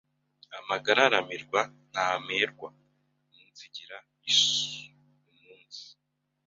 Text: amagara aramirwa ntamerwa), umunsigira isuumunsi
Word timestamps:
amagara 0.59 0.99
aramirwa 1.07 1.61
ntamerwa), 1.89 2.67
umunsigira 3.31 3.97
isuumunsi 4.31 5.85